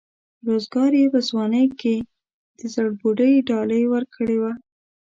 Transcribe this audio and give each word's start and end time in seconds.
روزګار 0.47 0.91
یې 1.01 1.07
په 1.13 1.19
ځوانۍ 1.27 1.65
کې 1.79 1.95
د 2.59 2.61
زړبودۍ 2.73 3.33
ډالۍ 3.49 3.83
ورکړې 3.87 4.37
وه. 4.41 4.53